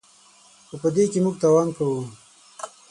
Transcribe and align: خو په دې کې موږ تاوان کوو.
خو 0.67 0.75
په 0.81 0.89
دې 0.95 1.03
کې 1.11 1.19
موږ 1.23 1.35
تاوان 1.41 1.69
کوو. 1.77 2.01